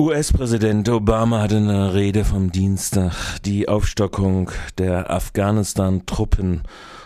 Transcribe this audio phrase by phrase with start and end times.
[0.00, 6.62] US-Präsident Obama hatte in einer Rede vom Dienstag die Aufstockung der Afghanistan-Truppen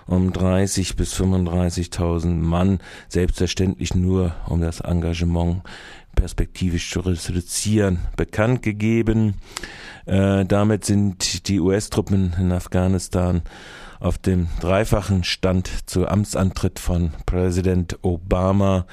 [0.07, 2.79] um 30 bis 35.000 Mann,
[3.09, 5.63] selbstverständlich nur um das Engagement
[6.15, 9.41] perspektivisch zu reduzieren, bekannt gegeben.
[10.07, 13.43] Äh, damit sind die US-Truppen in Afghanistan
[13.99, 18.87] auf dem dreifachen Stand zu Amtsantritt von Präsident Obama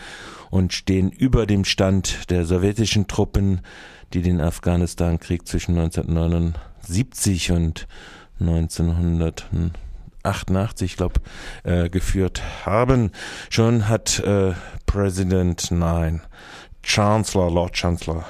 [0.52, 3.62] und stehen über dem Stand der sowjetischen Truppen,
[4.14, 7.88] die den Afghanistan-Krieg zwischen 1979 und
[8.40, 11.22] 1988, glaube
[11.64, 13.10] äh, geführt haben.
[13.50, 14.52] Schon hat äh,
[14.86, 16.22] Präsident, nein,
[16.84, 18.24] Chancellor, Lord Chancellor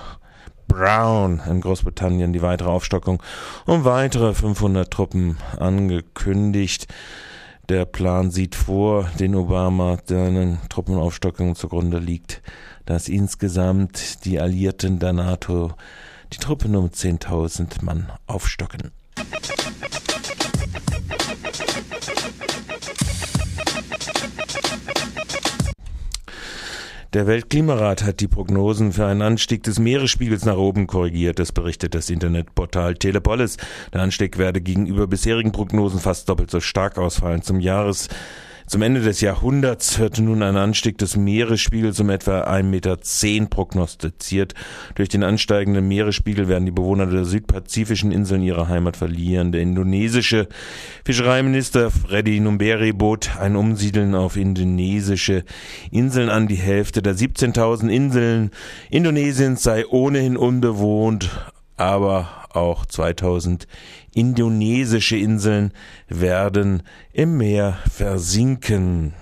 [0.67, 3.21] Brown in Großbritannien die weitere Aufstockung
[3.65, 6.87] um weitere 500 Truppen angekündigt.
[7.69, 12.41] Der Plan sieht vor, den Obama seinen Truppenaufstockungen zugrunde liegt,
[12.85, 15.73] dass insgesamt die Alliierten der NATO
[16.33, 18.91] die Truppen um 10.000 Mann aufstocken.
[27.13, 31.39] Der Weltklimarat hat die Prognosen für einen Anstieg des Meeresspiegels nach oben korrigiert.
[31.39, 33.57] Das berichtet das Internetportal Telepolis.
[33.91, 37.41] Der Anstieg werde gegenüber bisherigen Prognosen fast doppelt so stark ausfallen.
[37.41, 38.07] Zum Jahres
[38.67, 42.97] zum Ende des Jahrhunderts wird nun ein Anstieg des Meeresspiegels um etwa 1,10 Meter
[43.49, 44.53] prognostiziert.
[44.95, 49.51] Durch den ansteigenden Meeresspiegel werden die Bewohner der südpazifischen Inseln ihre Heimat verlieren.
[49.51, 50.47] Der indonesische
[51.05, 55.43] Fischereiminister Freddy Numberi bot ein Umsiedeln auf indonesische
[55.91, 56.47] Inseln an.
[56.47, 58.51] Die Hälfte der 17.000 Inseln
[58.89, 61.29] Indonesiens sei ohnehin unbewohnt,
[61.77, 63.67] aber auch 2000
[64.13, 65.71] indonesische Inseln
[66.07, 69.13] werden im Meer versinken.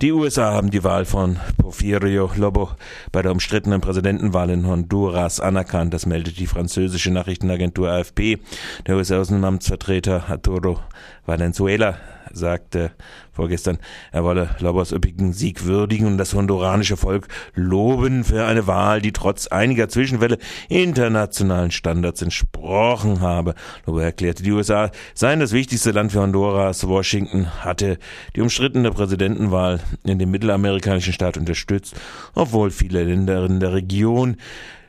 [0.00, 2.70] Die USA haben die Wahl von Porfirio Lobo
[3.12, 5.92] bei der umstrittenen Präsidentenwahl in Honduras anerkannt.
[5.92, 8.38] Das meldet die französische Nachrichtenagentur AFP.
[8.86, 10.80] Der US-Außenamtsvertreter Arturo
[11.26, 11.98] Valenzuela
[12.32, 12.92] sagte
[13.40, 13.78] vorgestern,
[14.12, 19.12] er wolle Lobos üppigen Sieg würdigen und das honduranische Volk loben für eine Wahl, die
[19.12, 20.36] trotz einiger Zwischenfälle
[20.68, 23.54] internationalen Standards entsprochen habe.
[23.86, 26.86] Lobo erklärte, die USA seien das wichtigste Land für Honduras.
[26.86, 27.96] Washington hatte
[28.36, 31.94] die umstrittene Präsidentenwahl in dem mittelamerikanischen Staat unterstützt,
[32.34, 34.36] obwohl viele Länder in der Region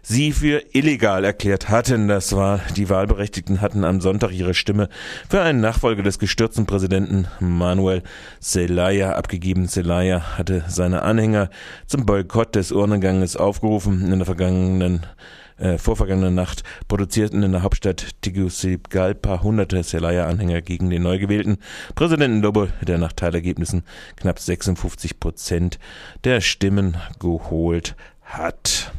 [0.01, 2.07] sie für illegal erklärt hatten.
[2.07, 4.89] Das war, die Wahlberechtigten hatten am Sonntag ihre Stimme
[5.29, 8.03] für einen Nachfolger des gestürzten Präsidenten Manuel
[8.39, 9.67] Zelaya abgegeben.
[9.67, 11.49] Zelaya hatte seine Anhänger
[11.87, 14.11] zum Boykott des Urnenganges aufgerufen.
[14.11, 15.05] In der vergangenen
[15.61, 21.57] äh, vorvergangenen Nacht produzierten in der Hauptstadt Tegucigalpa hunderte Zelaya-Anhänger gegen den neu gewählten
[21.95, 23.83] Präsidenten Lobo, der nach Teilergebnissen
[24.15, 25.79] knapp 56 Prozent
[26.23, 28.91] der Stimmen geholt hat.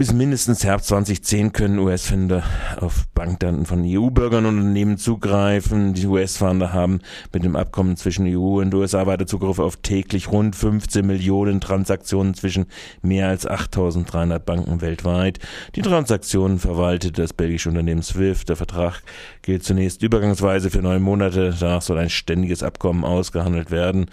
[0.00, 2.42] Bis mindestens Herbst 2010 können US-Fänder
[2.82, 5.94] auf Bankdaten von EU-Bürgern und Unternehmen zugreifen.
[5.94, 7.00] Die US-Fahnder haben
[7.32, 12.34] mit dem Abkommen zwischen EU und USA weiter Zugriff auf täglich rund 15 Millionen Transaktionen
[12.34, 12.66] zwischen
[13.02, 15.38] mehr als 8300 Banken weltweit.
[15.74, 18.48] Die Transaktionen verwaltet das belgische Unternehmen SWIFT.
[18.48, 19.02] Der Vertrag
[19.42, 21.54] gilt zunächst übergangsweise für neun Monate.
[21.58, 24.06] Danach soll ein ständiges Abkommen ausgehandelt werden.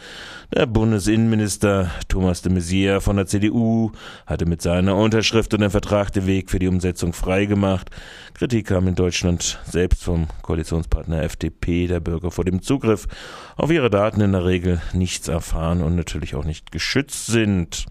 [0.53, 3.91] Der Bundesinnenminister Thomas de Maizière von der CDU
[4.25, 7.91] hatte mit seiner Unterschrift und dem Vertrag den Weg für die Umsetzung freigemacht.
[8.33, 13.07] Kritik kam in Deutschland selbst vom Koalitionspartner FDP, der Bürger vor dem Zugriff
[13.55, 17.85] auf ihre Daten in der Regel nichts erfahren und natürlich auch nicht geschützt sind.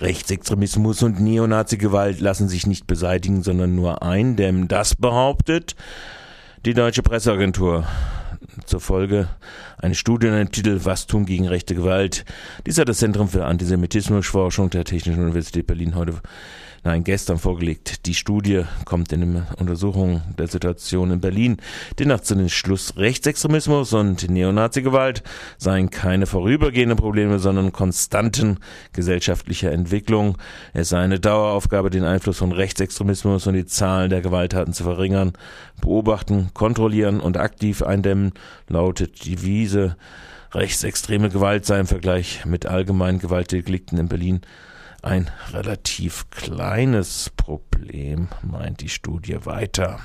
[0.00, 4.68] Rechtsextremismus und Neonazi-Gewalt lassen sich nicht beseitigen, sondern nur eindämmen.
[4.68, 5.74] Das behauptet
[6.64, 7.86] die Deutsche Presseagentur.
[8.66, 9.28] Zur Folge
[9.84, 12.24] eine Studie unter dem Titel Was tun gegen rechte Gewalt.
[12.66, 16.22] Dies hat das Zentrum für Antisemitismusforschung der Technischen Universität Berlin heute
[16.84, 18.06] nein, gestern vorgelegt.
[18.06, 21.56] Die Studie kommt in der Untersuchung der Situation in Berlin
[21.98, 25.22] demnach zu dem Schluss, Rechtsextremismus und Neonazi-Gewalt
[25.58, 28.58] seien keine vorübergehenden Probleme, sondern konstanten
[28.92, 30.36] gesellschaftlicher Entwicklung.
[30.72, 35.32] Es sei eine Daueraufgabe, den Einfluss von Rechtsextremismus und die Zahl der Gewalttaten zu verringern.
[35.80, 38.32] Beobachten, kontrollieren und aktiv eindämmen
[38.68, 39.73] lautet die Wiese.
[40.52, 44.40] Rechtsextreme Gewalt sei im Vergleich mit allgemeinen Gewaltdelikten in Berlin
[45.02, 50.00] ein relativ kleines Problem, meint die Studie weiter.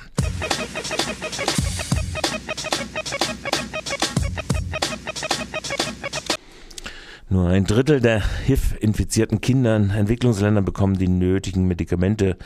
[7.31, 12.37] Nur ein Drittel der HIV-infizierten Kinder in Entwicklungsländern bekommen die nötigen Medikamente.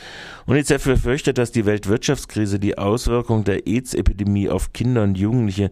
[0.46, 5.72] UNICEF befürchtet, dass die Weltwirtschaftskrise die Auswirkung der AIDS-Epidemie auf Kinder und Jugendliche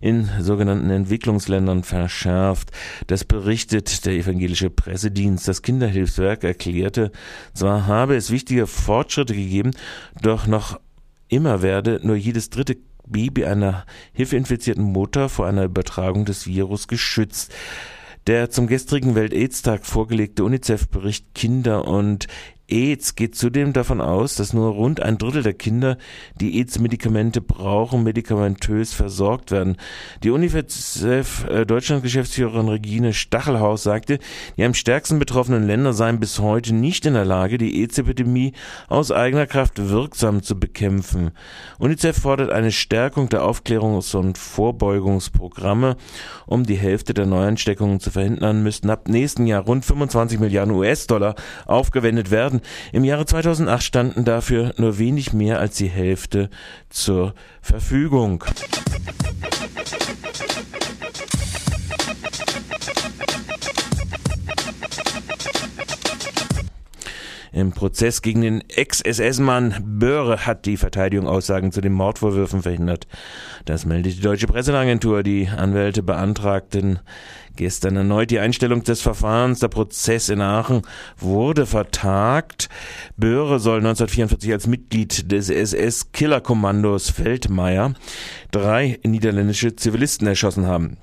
[0.00, 2.70] in sogenannten Entwicklungsländern verschärft.
[3.08, 5.46] Das berichtet der evangelische Pressedienst.
[5.46, 7.12] Das Kinderhilfswerk erklärte,
[7.52, 9.72] zwar habe es wichtige Fortschritte gegeben,
[10.22, 10.80] doch noch
[11.28, 17.52] immer werde nur jedes dritte Baby einer HIV-infizierten Mutter vor einer Übertragung des Virus geschützt.
[18.26, 22.26] Der zum gestrigen Welt-Aids-Tag vorgelegte UNICEF-Bericht Kinder und
[22.68, 25.98] AIDS geht zudem davon aus, dass nur rund ein Drittel der Kinder,
[26.40, 29.76] die AIDS-Medikamente brauchen, medikamentös versorgt werden.
[30.24, 34.18] Die UNICEF äh, Deutschland-Geschäftsführerin Regine Stachelhaus sagte,
[34.56, 38.52] die am stärksten betroffenen Länder seien bis heute nicht in der Lage, die AIDS-Epidemie
[38.88, 41.30] aus eigener Kraft wirksam zu bekämpfen.
[41.78, 45.96] UNICEF fordert eine Stärkung der Aufklärungs- und Vorbeugungsprogramme.
[46.46, 51.36] Um die Hälfte der Neuansteckungen zu verhindern, müssten ab nächsten Jahr rund 25 Milliarden US-Dollar
[51.66, 52.60] aufgewendet werden Milliarden.
[52.92, 56.50] Im Jahre 2008 standen dafür nur wenig mehr als die Hälfte
[56.90, 58.44] zur Verfügung.
[67.56, 73.06] Im Prozess gegen den Ex-SS-Mann Böhre hat die Verteidigung Aussagen zu den Mordvorwürfen verhindert.
[73.64, 75.22] Das meldet die deutsche Presseagentur.
[75.22, 76.98] Die Anwälte beantragten
[77.56, 79.60] gestern erneut die Einstellung des Verfahrens.
[79.60, 80.82] Der Prozess in Aachen
[81.16, 82.68] wurde vertagt.
[83.16, 87.94] Böhre soll 1944 als Mitglied des SS-Killerkommandos Feldmeier
[88.50, 90.98] drei niederländische Zivilisten erschossen haben.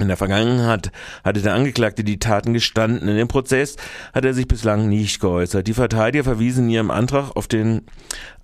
[0.00, 0.92] In der Vergangenheit
[1.24, 3.08] hatte der Angeklagte die Taten gestanden.
[3.08, 3.76] In dem Prozess
[4.12, 5.66] hat er sich bislang nicht geäußert.
[5.66, 7.82] Die Verteidiger verwiesen in ihrem Antrag auf den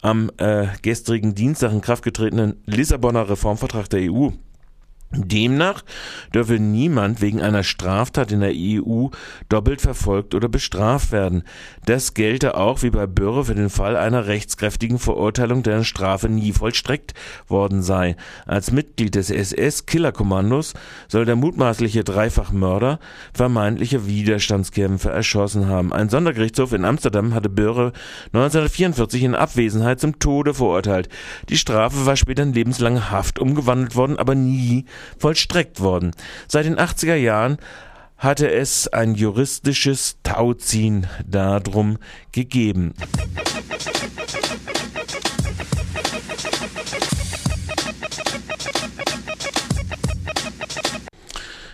[0.03, 4.31] am äh, gestrigen Dienstag in Kraft getretenen Lissabonner Reformvertrag der EU.
[5.13, 5.83] Demnach
[6.35, 9.09] dürfe niemand wegen einer Straftat in der EU
[9.49, 11.45] doppelt verfolgt oder bestraft werden.
[11.85, 16.53] Das gelte auch wie bei Bürre für den Fall einer rechtskräftigen Verurteilung, deren Strafe nie
[16.53, 17.15] vollstreckt
[17.47, 18.17] worden sei.
[18.47, 20.75] Als Mitglied des SS-Killerkommandos
[21.07, 22.99] soll der mutmaßliche Dreifachmörder
[23.33, 25.93] vermeintliche Widerstandskämpfer erschossen haben.
[25.93, 27.93] Ein Sondergerichtshof in Amsterdam hatte Bürre
[28.33, 31.09] 1944 in Abwesenheit zum Tode verurteilt.
[31.49, 34.85] Die Strafe war später in lebenslange Haft umgewandelt worden, aber nie
[35.19, 36.13] vollstreckt worden.
[36.49, 37.59] Seit den 80er Jahren
[38.19, 41.97] hatte es ein juristisches Tauziehen darum
[42.33, 42.95] gegeben.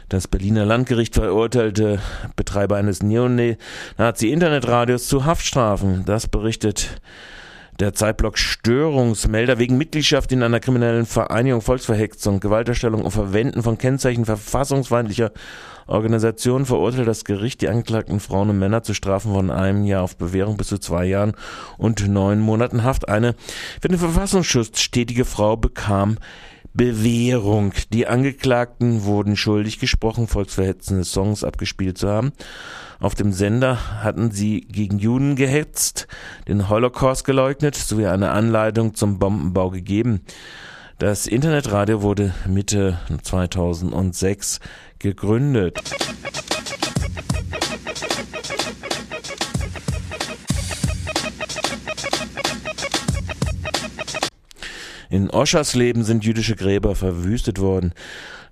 [0.08, 2.00] Das Berliner Landgericht verurteilte
[2.36, 6.04] Betreiber eines Neonazi-Internetradios zu Haftstrafen.
[6.04, 7.00] Das berichtet
[7.82, 14.24] der Zeitblock Störungsmelder wegen Mitgliedschaft in einer kriminellen Vereinigung, Volksverhetzung, Gewalterstellung und Verwenden von Kennzeichen
[14.24, 15.32] verfassungsfeindlicher
[15.88, 20.16] Organisationen verurteilt das Gericht die angeklagten Frauen und Männer zu Strafen von einem Jahr auf
[20.16, 21.32] Bewährung bis zu zwei Jahren
[21.76, 23.08] und neun Monaten Haft.
[23.08, 23.34] Eine
[23.80, 26.18] für den Verfassungsschutz stetige Frau bekam
[26.74, 27.72] Bewährung.
[27.92, 32.32] Die Angeklagten wurden schuldig gesprochen, volksverhetzende Songs abgespielt zu haben.
[32.98, 36.06] Auf dem Sender hatten sie gegen Juden gehetzt,
[36.48, 40.20] den Holocaust geleugnet sowie eine Anleitung zum Bombenbau gegeben.
[40.98, 44.60] Das Internetradio wurde Mitte 2006
[45.00, 45.80] gegründet.
[55.12, 57.92] In Oschersleben sind jüdische Gräber verwüstet worden.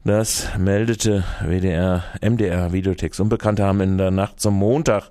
[0.05, 3.19] Das meldete WDR, MDR Videotext.
[3.19, 5.09] Unbekannte haben in der Nacht zum Montag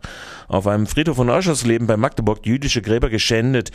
[0.47, 3.71] auf einem Friedhof von Oschersleben bei Magdeburg jüdische Gräber geschändet.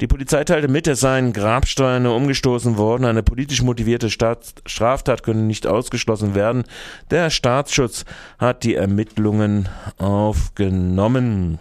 [0.00, 3.04] Die Polizei teilte mit, es seien Grabsteine umgestoßen worden.
[3.04, 6.64] Eine politisch motivierte Staat Straftat könne nicht ausgeschlossen werden.
[7.10, 8.06] Der Staatsschutz
[8.38, 11.58] hat die Ermittlungen aufgenommen.